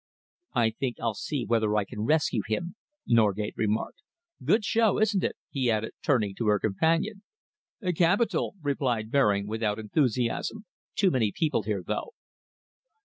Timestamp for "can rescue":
1.85-2.41